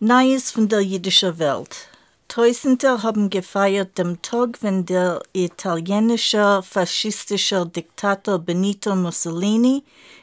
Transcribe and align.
Neues 0.00 0.52
von 0.52 0.68
der 0.68 0.80
jüdischen 0.80 1.40
Welt. 1.40 1.88
Tausende 2.28 3.02
haben 3.02 3.30
gefeiert 3.30 3.98
dem 3.98 4.22
Tag, 4.22 4.62
wenn 4.62 4.86
der 4.86 5.20
italienische 5.32 6.62
faschistische 6.62 7.66
Diktator 7.66 8.38
Benito 8.38 8.94
Mussolini 8.94 9.82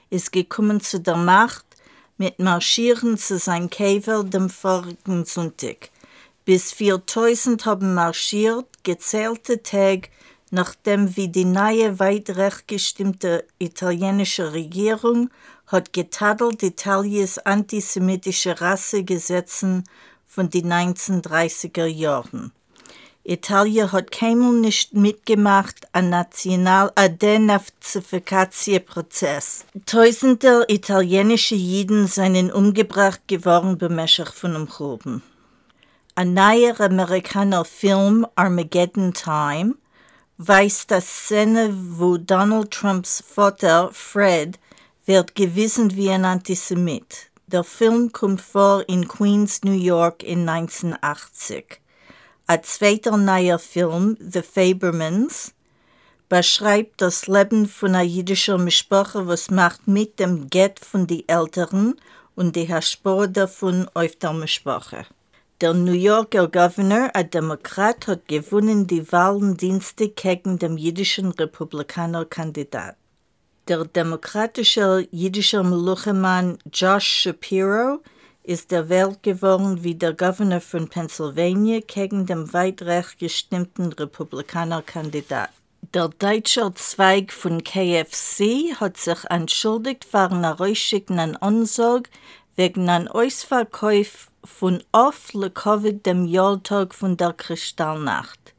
ist 0.09 0.31
gekommen 0.31 0.79
zu 0.79 1.01
der 1.01 1.17
Macht 1.17 1.65
mit 2.17 2.39
Marschieren 2.39 3.17
zu 3.17 3.37
sein 3.37 3.69
Käfer 3.69 4.23
dem 4.23 4.49
vorigen 4.49 5.25
Sonntag. 5.25 5.89
Bis 6.45 6.71
4000 6.71 7.65
haben 7.65 7.93
marschiert, 7.93 8.67
gezählte 8.83 9.61
Tage, 9.61 10.07
nachdem 10.51 11.15
wie 11.15 11.29
die 11.29 11.45
neue, 11.45 11.99
weit 11.99 12.29
recht 12.31 12.67
gestimmte 12.67 13.45
italienische 13.59 14.53
Regierung 14.53 15.29
hat 15.67 15.93
getadelt 15.93 16.63
Italiens 16.63 17.39
antisemitische 17.39 18.59
Rassegesetzen 18.61 19.83
von 20.27 20.49
den 20.49 20.71
1930er 20.71 21.85
Jahren. 21.85 22.51
Italien 23.27 23.91
hat 23.91 24.11
keinmal 24.11 24.53
nicht 24.53 24.93
mitgemacht 24.93 25.87
an 25.93 26.11
National 26.11 26.91
Denazifikationsprozess. 26.95 29.65
Tausende 29.87 30.63
italienische 30.67 31.55
Jiden 31.55 32.05
seien 32.05 32.51
umgebracht 32.51 33.21
geworden 33.27 33.79
beim 33.79 34.07
von 34.07 34.55
Umproben. 34.55 35.23
Ein 36.13 36.35
neuer 36.35 36.79
amerikaner 36.79 37.65
Film 37.65 38.27
Armageddon 38.35 39.11
Time 39.13 39.73
weist 40.37 40.91
das 40.91 41.07
Szene, 41.07 41.73
wo 41.73 42.17
Donald 42.17 42.71
Trumps 42.71 43.23
Vater 43.25 43.89
Fred 43.93 44.59
wird 45.05 45.35
gewissen 45.35 45.95
wie 45.95 46.09
ein 46.09 46.25
Antisemit. 46.25 47.29
Der 47.47 47.63
Film 47.63 48.11
kommt 48.11 48.41
vor 48.41 48.83
in 48.89 49.07
Queens, 49.07 49.63
New 49.63 49.71
York 49.71 50.23
in 50.23 50.47
1980. 50.49 51.79
Ein 52.47 52.63
zweiter 52.63 53.17
neuer 53.17 53.59
Film, 53.59 54.17
The 54.19 54.41
Fabermans, 54.41 55.53
beschreibt 56.27 57.01
das 57.01 57.27
Leben 57.27 57.67
von 57.67 57.95
einer 57.95 58.03
jüdischen 58.03 58.63
Mischproche, 58.63 59.27
was 59.27 59.51
macht 59.51 59.87
mit 59.87 60.19
dem 60.19 60.49
Get 60.49 60.79
von 60.79 61.07
den 61.07 61.27
Älteren 61.29 61.95
und 62.35 62.55
die 62.55 62.69
Spur 62.81 63.27
davon 63.27 63.87
auf 63.93 64.15
der 64.17 64.33
Mischproche. 64.33 65.05
Der 65.61 65.73
New 65.73 65.93
Yorker 65.93 66.49
Governor, 66.49 67.11
ein 67.13 67.29
Demokrat, 67.29 68.07
hat 68.07 68.27
gewonnen 68.27 68.87
die 68.87 69.09
Wahlendienste 69.09 70.09
gegen 70.09 70.59
den 70.59 70.77
jüdischen 70.77 71.31
Republikanerkandidat. 71.31 72.97
Der 73.69 73.85
demokratische 73.85 75.07
jüdische 75.11 75.63
Meluchemann 75.63 76.57
Josh 76.73 77.07
Shapiro 77.07 77.99
ist 78.43 78.71
der 78.71 78.89
Welt 78.89 79.23
geworden 79.23 79.81
wie 79.81 79.95
der 79.95 80.11
Governor 80.11 80.59
von 80.59 80.89
Pennsylvania 80.89 81.79
gegen 81.87 82.25
den 82.25 82.51
weit 82.51 82.81
recht 82.81 83.19
gestimmten 83.19 83.93
Republikanerkandidat. 83.93 85.51
Der 85.93 86.09
deutsche 86.09 86.73
Zweig 86.73 87.31
von 87.31 87.63
KFC 87.63 88.75
hat 88.77 88.97
sich 88.97 89.23
entschuldigt 89.29 90.03
für 90.03 90.29
eine 90.31 90.57
Rausschicken 90.57 91.37
Ansage 91.37 92.09
wegen 92.57 92.89
einem 92.89 93.07
Ausverkauf 93.07 94.29
von 94.45 94.83
oft 94.91 95.33
Covid 95.53 96.05
dem 96.05 96.25
Jahrtag 96.25 96.93
von 96.93 97.17
der 97.17 97.33
Kristallnacht. 97.33 98.53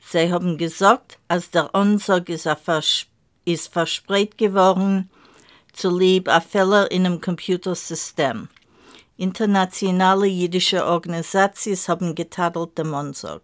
Sie 0.00 0.32
haben 0.32 0.56
gesagt, 0.56 1.18
als 1.28 1.50
der 1.50 1.74
Ansage 1.74 2.34
ist, 2.34 2.48
vers 2.64 3.06
ist 3.44 3.72
verspreit 3.72 4.38
geworden, 4.38 5.10
zulieb 5.72 6.28
a 6.28 6.40
Fehler 6.40 6.90
in 6.90 7.06
einem 7.06 7.20
Computersystem. 7.20 8.48
Internationale 9.16 10.26
jüdische 10.26 10.84
Organisationen 10.84 11.88
haben 11.88 12.14
getadelt 12.14 12.78
dem 12.78 12.94
Ansage. 12.94 13.42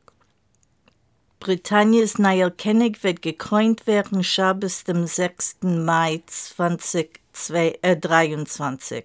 Britanniens 1.41 2.18
neuer 2.18 2.50
König 2.50 3.02
wird 3.02 3.20
gekrönt 3.20 3.86
werden, 3.86 4.24
Schabes 4.24 4.84
dem 4.84 5.06
6. 5.06 5.58
Mai 5.62 6.22
2023. 6.26 9.04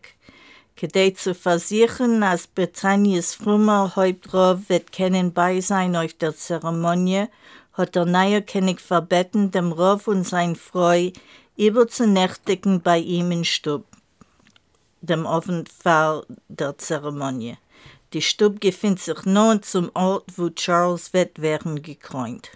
Kedei 0.79 1.09
zu 1.09 1.35
versichern, 1.35 2.23
als 2.23 2.47
Britanniens 2.47 3.35
früher 3.35 3.97
Hauptrov 3.97 4.69
wird 4.69 4.93
kennen 4.93 5.33
bei 5.33 5.59
sein 5.59 5.93
auf 5.97 6.13
der 6.13 6.33
Zeremonie, 6.33 7.25
hat 7.73 7.95
der 7.95 8.05
neue 8.05 8.41
König 8.41 8.79
verbeten, 8.79 9.51
dem 9.51 9.73
Rov 9.73 10.07
und 10.07 10.23
sein 10.23 10.55
Freu 10.55 11.11
überzunächtigen 11.57 12.79
bei 12.81 12.97
ihm 12.97 13.29
in 13.31 13.43
Stub, 13.43 13.83
dem 15.01 15.25
Offenfall 15.25 16.25
der 16.47 16.77
Zeremonie. 16.77 17.57
Die 18.13 18.21
Stub 18.21 18.61
befindet 18.61 19.01
sich 19.01 19.25
nun 19.25 19.61
zum 19.61 19.91
Ort, 19.95 20.27
wo 20.37 20.49
Charles 20.49 21.11
wird 21.11 21.41
werden 21.41 21.81
gekrönt. 21.81 22.51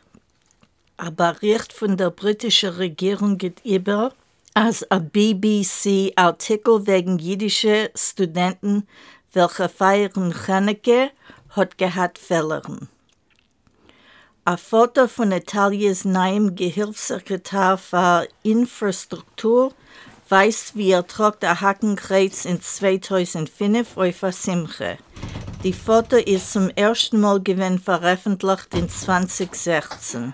Aber 0.96 1.34
Bericht 1.34 1.74
von 1.74 1.98
der 1.98 2.12
britischen 2.12 2.70
Regierung 2.70 3.38
geht 3.38 3.60
über, 3.66 4.14
als 4.54 4.90
ein 4.92 5.10
BBC-Artikel 5.10 6.86
wegen 6.86 7.18
jüdischer 7.18 7.90
Studenten, 7.96 8.88
welche 9.32 9.68
feiern 9.68 10.32
Chaneke, 10.34 11.12
hat 11.50 11.78
gehabt 11.78 12.20
Fällern. 12.20 12.88
Ein 14.46 14.58
Foto 14.58 15.08
von 15.08 15.32
Italiens 15.32 16.06
neuem 16.06 16.56
Gehilfssekretär 16.56 17.78
für 17.78 18.28
Infrastruktur 18.44 19.74
weist, 20.30 20.76
wie 20.76 20.92
er 20.92 21.08
trug 21.08 21.44
ein 21.44 21.62
Hackenkreuz 21.62 22.46
in 22.46 22.62
2005 22.62 23.98
auf 23.98 24.20
der 24.20 24.32
Simche. 24.32 24.98
Die 25.64 25.74
Foto 25.74 26.18
ist 26.18 26.52
zum 26.52 26.70
ersten 26.72 27.22
Mal 27.22 27.42
gewinn 27.42 27.80
veröffentlicht 27.80 28.74
in 28.74 28.90
2016. 28.90 30.34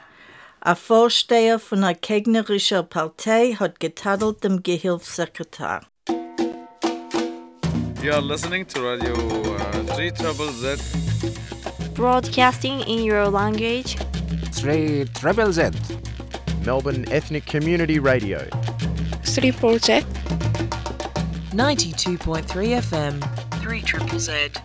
Ein 0.62 0.75
Vorsteher 0.75 1.58
von 1.58 1.84
einer 1.84 1.94
gegnerischen 1.94 2.88
Partei 2.88 3.53
hat 3.53 3.80
getadelt 3.80 4.44
dem 4.44 4.62
Gehilfssekretär. 4.62 5.81
You 8.02 8.12
are 8.12 8.22
listening 8.22 8.66
to 8.68 8.81
Radio 8.81 9.14
uh, 9.14 9.96
3 9.96 10.09
Trouble 10.12 10.52
Z. 10.52 10.81
Broadcasting 11.94 12.81
in 12.81 13.09
your 13.09 13.30
language. 13.30 13.96
3 14.62 15.06
Treble 15.14 15.53
Z. 15.53 15.72
Melbourne 16.66 17.06
Ethnic 17.09 17.46
Community 17.46 17.97
Radio. 17.97 18.40
3 19.24 19.80
Z. 19.80 20.06
92.3 21.53 22.81
FM. 22.81 23.20
3 23.62 23.81
Triple 23.81 24.20
Z. 24.20 24.62